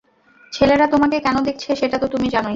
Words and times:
ছেলেরা 0.53 0.85
তোমাকে 0.87 1.17
কেন 1.25 1.35
দেখছে 1.47 1.69
সেটা 1.75 1.97
তো 1.99 2.07
তুমি 2.13 2.27
জানোই! 2.27 2.49